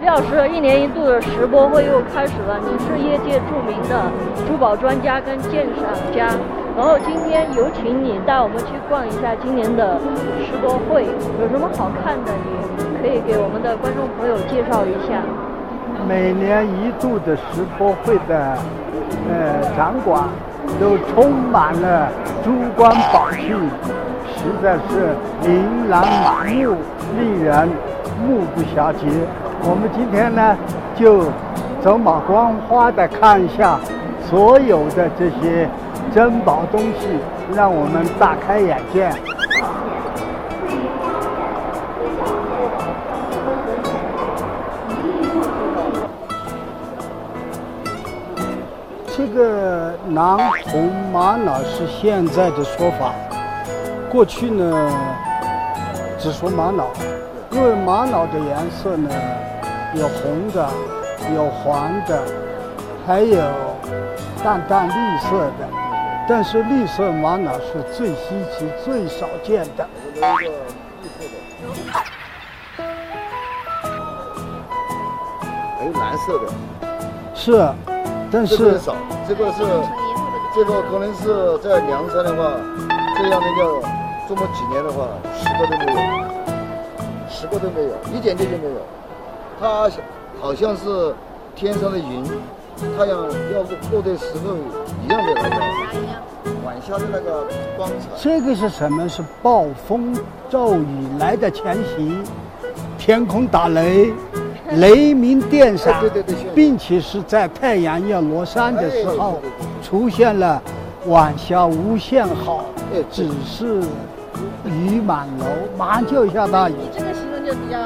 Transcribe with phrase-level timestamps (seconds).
[0.00, 2.58] 李老师，一年一度的石博会又开始了。
[2.58, 4.10] 你是业界著名的
[4.48, 5.84] 珠宝专家跟鉴赏
[6.16, 6.26] 家，
[6.74, 10.00] 然后今天有请你带我们去逛一下今年的
[10.40, 11.04] 石博会，
[11.38, 12.32] 有什么好看的？
[12.78, 15.20] 你可以给我们的观众朋友介绍一下。
[16.08, 18.56] 每年一度的石博会的
[19.28, 20.24] 呃展馆
[20.80, 22.08] 都充满了
[22.42, 23.52] 珠光宝气，
[24.32, 26.74] 实在是琳琅满目，
[27.18, 27.68] 令人
[28.26, 29.04] 目不暇接。
[29.62, 30.56] 我们今天呢，
[30.96, 31.24] 就
[31.82, 33.78] 走马观花的看一下
[34.28, 35.68] 所有的这些
[36.14, 37.06] 珍宝东西，
[37.54, 39.10] 让我们大开眼界。
[49.16, 53.12] 这个南红玛瑙是现在的说法，
[54.10, 54.90] 过去呢
[56.18, 56.86] 只说玛瑙，
[57.52, 59.10] 因为玛瑙的颜色呢
[59.94, 60.68] 有红的，
[61.34, 62.22] 有黄的，
[63.06, 63.42] 还有
[64.42, 65.68] 淡淡绿色的，
[66.28, 69.86] 但是绿色玛瑙是最稀奇、最少见的。
[75.76, 76.46] 还有蓝色的，
[77.34, 77.68] 是，
[78.30, 78.94] 但这个是少，
[79.26, 79.64] 这个是，
[80.54, 82.54] 这个可能是在凉山的话，
[83.16, 83.82] 这样的要
[84.28, 85.98] 这么几年的话，十个都没有，
[87.40, 88.82] 十个都没有，一点点都没有。
[89.58, 89.90] 它
[90.38, 91.14] 好像是
[91.56, 92.22] 天上的云，
[92.98, 93.16] 太阳
[93.54, 94.56] 要落的时候
[95.02, 95.56] 一样的那个
[96.66, 97.46] 晚霞的那个
[97.78, 98.08] 光彩。
[98.18, 99.08] 这个是什么？
[99.08, 100.14] 是暴风
[100.50, 102.18] 骤雨来的前夕，
[102.98, 104.12] 天空打雷，
[104.76, 109.40] 雷鸣电闪哎对对对，并且是在太阳要落山的时候
[109.82, 110.62] 出现了
[111.06, 112.66] 晚霞无限好
[113.10, 113.80] 只是
[114.66, 115.46] 雨满楼，
[115.78, 116.74] 马上就下大雨。
[117.52, 117.78] 比较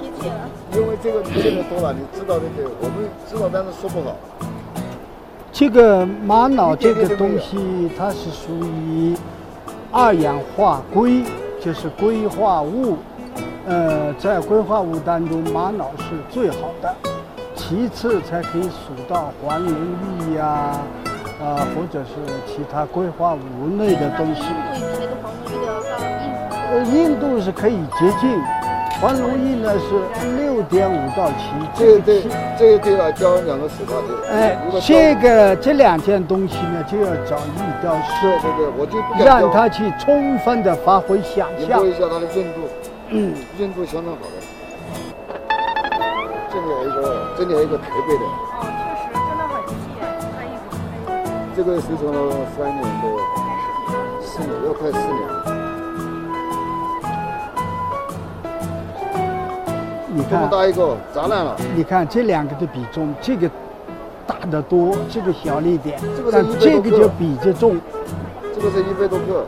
[0.00, 0.48] 贴切了。
[0.72, 4.16] 因为这个你见的多了，你知道那个我们知道，但是说不好。
[5.52, 9.16] 这个玛瑙这个东西，它是属于
[9.92, 11.22] 二氧化硅，
[11.60, 12.98] 就是硅化物。
[13.66, 16.94] 呃，在硅化物当中，玛瑙是最好的，
[17.54, 19.72] 其次才可以数到黄龙
[20.28, 20.76] 玉呀，
[21.40, 22.10] 啊、或者是
[22.46, 24.42] 其他硅化物类的东西。
[24.42, 25.92] 印度比那个黄龙玉的要高，
[26.72, 28.38] 呃，印度是可以接近，
[29.04, 30.00] 黄龙玉呢是
[30.38, 32.28] 六点五到七，这个对七，
[32.58, 34.08] 这个对了，教两个十块钱。
[34.30, 41.84] 哎这个这两件东西呢，就要找玉雕师对，对对，我就不让他去充分的发挥想象研究。
[41.86, 42.60] 一下它的韧度，
[43.10, 44.40] 嗯，韧度相当好的。
[46.50, 49.54] 这里有一个，这里有一个台北的，哦，确实真的很
[51.54, 52.18] 这个收藏了
[52.56, 53.20] 三年多，
[54.22, 55.43] 四年要快四年。
[60.34, 61.56] 这么，大一个，砸烂了。
[61.76, 63.48] 你看这两个的比重，这个
[64.26, 67.80] 大得多，这个小了一点这个，是但这个就比这重。
[68.54, 69.44] 这个是一百多克，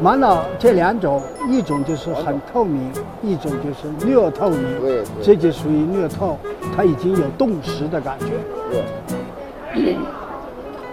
[0.00, 4.80] 玛瑙这两种，一种就是很透明，一种就是略透明。
[4.80, 6.38] 对对这就属于略透，
[6.76, 8.26] 它已经有冻石的感觉。
[8.70, 9.96] 对。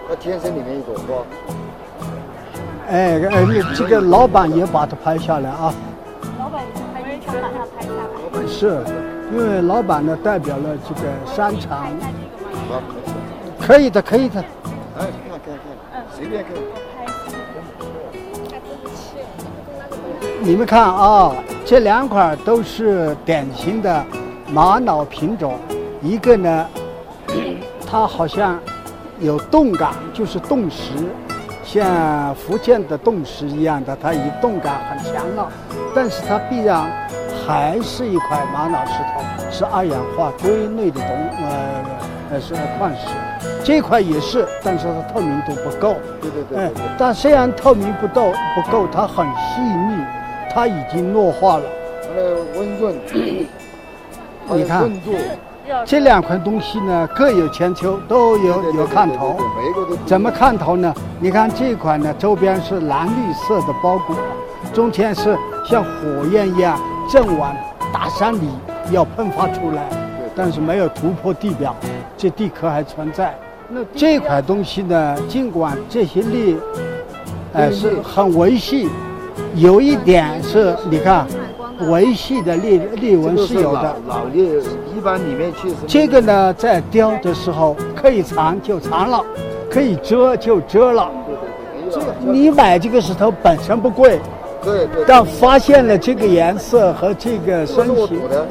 [0.08, 1.14] 它天生里面一种是吧，
[2.88, 5.72] 哎，哎，这个老板也把它拍下来啊。
[6.38, 8.11] 老板已经拍，已经想把它拍下来。
[8.46, 8.82] 是，
[9.32, 11.86] 因为老板呢代表了这个山长，
[12.68, 13.66] 好，没事。
[13.66, 14.44] 可以的，可以的。
[14.98, 15.06] 哎，
[16.14, 16.52] 随便看。
[20.40, 21.32] 你们看啊，
[21.64, 24.04] 这两款都是典型的
[24.48, 25.56] 玛瑙品种，
[26.02, 26.66] 一个呢，
[27.86, 28.58] 它好像
[29.20, 30.94] 有动感，就是冻石，
[31.64, 35.48] 像福建的冻石一样的，它以动感很强了，
[35.94, 36.90] 但是它必然
[37.46, 41.08] 还是一块玛瑙石头，是二氧化硅类的东
[41.40, 41.84] 呃
[42.32, 43.08] 呃是矿石，
[43.64, 45.96] 这块也是，但是它透明度不够。
[46.20, 49.96] 对对对但虽然透明不够不够，它很细腻，
[50.52, 51.64] 它已经弱化了。
[52.02, 52.94] 它的温润，
[54.50, 54.90] 你看，
[55.86, 59.36] 这两块东西呢各有千秋，都有有看头。
[60.04, 60.94] 怎么看头呢？
[61.20, 64.16] 你看这款呢，周边是蓝绿色的包裹，
[64.72, 66.78] 中间是像火焰一样
[67.08, 67.54] 正往
[67.92, 68.48] 大山里
[68.90, 69.88] 要喷发出来，
[70.34, 71.74] 但是没有突破地表，
[72.16, 73.34] 这地壳还存在。
[73.68, 76.54] 那这块东西呢，尽管这些裂，
[77.52, 78.88] 哎、对是很维系，
[79.54, 81.26] 有一点是你看
[81.90, 83.96] 维系的裂裂纹是有的。
[84.06, 84.44] 老裂，
[84.96, 89.24] 一般里面去是这个呢，在雕的时候可以藏就藏了，
[89.70, 91.10] 可以遮就遮了。
[91.90, 94.20] 这个你买这个石头本身不贵，
[94.64, 98.46] 对对，但发现了这个颜色和这个身形我，的，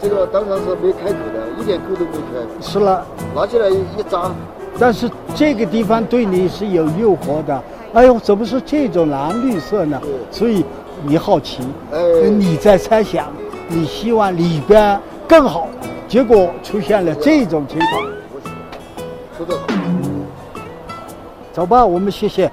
[0.00, 4.30] 这个当场是没开口的，一点口都没开，是了，拿起来一扎，
[4.78, 7.62] 但是这个地方对你是有诱惑的。
[7.94, 10.00] 哎呦，怎么是这种蓝绿色呢？
[10.02, 10.64] 对所以
[11.02, 13.26] 你好奇，哎你在猜想，
[13.66, 14.98] 你希望里边
[15.28, 15.68] 更好，
[16.06, 17.90] 结果出现了这种情况。
[19.36, 19.66] 说得好。
[21.52, 22.50] 走吧，我们谢谢。